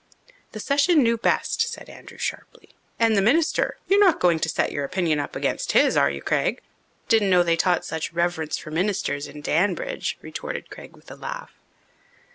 "The 0.53 0.59
session 0.59 1.03
knew 1.03 1.15
best," 1.15 1.61
said 1.61 1.87
Andrew 1.87 2.17
sharply. 2.17 2.69
"And 2.97 3.15
the 3.15 3.21
minister 3.21 3.77
you're 3.87 3.99
not 3.99 4.19
going 4.19 4.39
to 4.39 4.49
set 4.49 4.71
your 4.71 4.83
opinion 4.83 5.19
up 5.19 5.35
against 5.35 5.73
his, 5.73 5.95
are 5.95 6.09
you, 6.09 6.23
Craig?" 6.23 6.59
"Didn't 7.07 7.29
know 7.29 7.43
they 7.43 7.55
taught 7.55 7.85
such 7.85 8.11
reverence 8.11 8.57
for 8.57 8.71
ministers 8.71 9.27
in 9.27 9.43
Danbridge," 9.43 10.17
retorted 10.23 10.71
Craig 10.71 10.95
with 10.95 11.11
a 11.11 11.15
laugh. 11.15 11.51